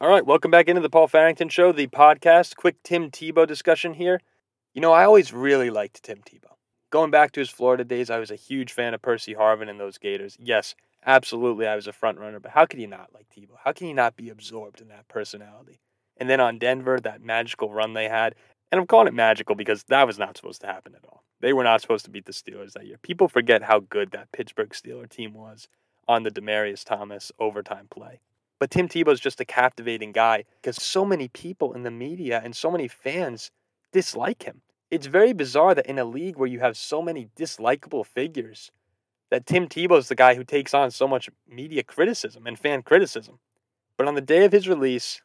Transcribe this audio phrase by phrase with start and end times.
[0.00, 2.54] All right, welcome back into the Paul Farrington Show, the podcast.
[2.54, 4.20] Quick Tim Tebow discussion here.
[4.72, 6.54] You know, I always really liked Tim Tebow.
[6.90, 9.80] Going back to his Florida days, I was a huge fan of Percy Harvin and
[9.80, 10.36] those Gators.
[10.38, 13.56] Yes, absolutely, I was a front runner, but how could you not like Tebow?
[13.64, 15.80] How can you not be absorbed in that personality?
[16.16, 18.36] And then on Denver, that magical run they had,
[18.70, 21.24] and I'm calling it magical because that was not supposed to happen at all.
[21.40, 22.98] They were not supposed to beat the Steelers that year.
[23.02, 25.66] People forget how good that Pittsburgh Steeler team was
[26.06, 28.20] on the Demaryius Thomas overtime play.
[28.58, 32.40] But Tim Tebow is just a captivating guy because so many people in the media
[32.42, 33.50] and so many fans
[33.92, 34.62] dislike him.
[34.90, 38.70] It's very bizarre that in a league where you have so many dislikable figures,
[39.30, 42.82] that Tim Tebow is the guy who takes on so much media criticism and fan
[42.82, 43.38] criticism.
[43.96, 45.20] But on the day of his release,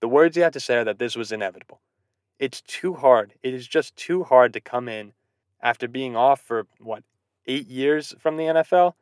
[0.00, 1.80] the words he had to say are that this was inevitable.
[2.38, 3.34] It's too hard.
[3.42, 5.12] It is just too hard to come in
[5.60, 7.02] after being off for, what,
[7.46, 8.94] eight years from the NFL?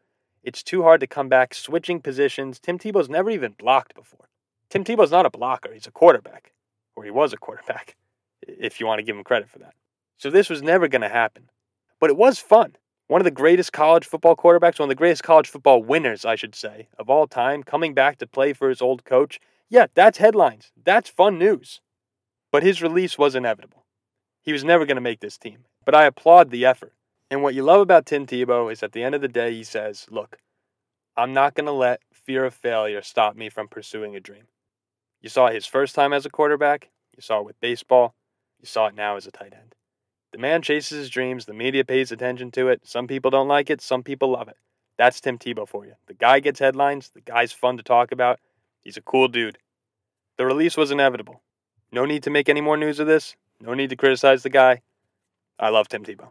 [0.42, 2.59] It's too hard to come back switching positions.
[2.59, 4.28] Tim Tebow's never even blocked before.
[4.70, 6.52] Tim Tebow's not a blocker, he's a quarterback,
[6.96, 7.96] or he was a quarterback,
[8.42, 9.74] if you want to give him credit for that.
[10.18, 11.51] So this was never going to happen.
[12.01, 12.76] But it was fun.
[13.09, 16.35] One of the greatest college football quarterbacks, one of the greatest college football winners, I
[16.35, 19.38] should say, of all time, coming back to play for his old coach.
[19.68, 20.73] Yeah, that's headlines.
[20.82, 21.80] That's fun news.
[22.51, 23.85] But his release was inevitable.
[24.43, 25.65] He was never going to make this team.
[25.85, 26.95] But I applaud the effort.
[27.33, 29.65] And what you love about Tim Tebow is at the end of the day, he
[29.65, 30.37] says, Look,
[31.16, 34.49] I'm not going to let fear of failure stop me from pursuing a dream.
[35.23, 38.15] You saw it his first time as a quarterback, you saw it with baseball,
[38.60, 39.75] you saw it now as a tight end.
[40.33, 42.83] The man chases his dreams, the media pays attention to it.
[42.85, 44.59] Some people don't like it, some people love it.
[44.99, 45.95] That's Tim Tebow for you.
[46.09, 48.41] The guy gets headlines, the guy's fun to talk about.
[48.83, 49.57] He's a cool dude.
[50.37, 51.41] The release was inevitable.
[51.93, 53.37] No need to make any more news of this.
[53.59, 54.83] No need to criticize the guy.
[55.59, 56.29] I love Tim Tebow.